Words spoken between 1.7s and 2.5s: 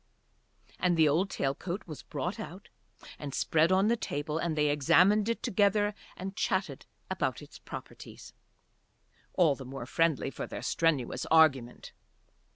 was brought